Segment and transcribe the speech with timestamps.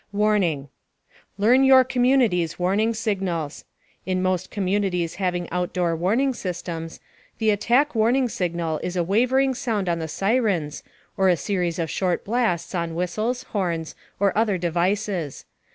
[0.11, 0.67] WARNING
[1.37, 3.65] LEARN YOUR COMMUNITY'S WARNING SIGNALS.
[4.07, 6.99] In most communities having outdoor warning systems,
[7.37, 10.81] the Attack Warning Signal is a wavering sound on the sirens,
[11.17, 15.45] or a series of short blasts on whistles, horns, or other devices.